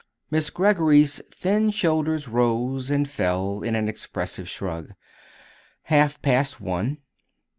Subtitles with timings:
[0.31, 4.93] Miss Greggory's thin shoulders rose and fell in an expressive shrug.
[5.83, 6.97] "Half past one."